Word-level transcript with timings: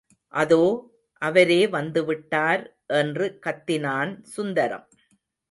அதோ, 0.33 0.63
அவரே 1.21 1.67
வந்துவிட்டார் 1.67 2.63
என்று 2.87 3.39
கத்தினான் 3.45 4.21
சுந்தரம். 4.23 4.87